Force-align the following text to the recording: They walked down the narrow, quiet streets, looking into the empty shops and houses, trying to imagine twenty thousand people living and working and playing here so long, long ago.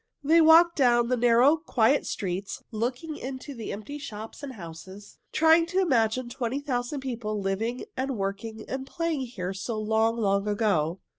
They 0.23 0.41
walked 0.41 0.77
down 0.77 1.09
the 1.09 1.15
narrow, 1.15 1.57
quiet 1.57 2.07
streets, 2.07 2.63
looking 2.71 3.17
into 3.17 3.53
the 3.53 3.71
empty 3.71 3.99
shops 3.99 4.41
and 4.41 4.53
houses, 4.53 5.19
trying 5.31 5.67
to 5.67 5.79
imagine 5.79 6.27
twenty 6.27 6.59
thousand 6.59 7.01
people 7.01 7.39
living 7.39 7.85
and 7.95 8.17
working 8.17 8.65
and 8.67 8.87
playing 8.87 9.21
here 9.27 9.53
so 9.53 9.79
long, 9.79 10.17
long 10.17 10.47
ago. 10.47 11.01